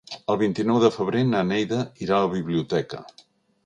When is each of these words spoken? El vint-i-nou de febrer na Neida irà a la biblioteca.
El 0.33 0.37
vint-i-nou 0.43 0.79
de 0.85 0.89
febrer 0.95 1.23
na 1.35 1.43
Neida 1.53 1.85
irà 2.07 2.19
a 2.19 2.27
la 2.27 2.35
biblioteca. 2.37 3.09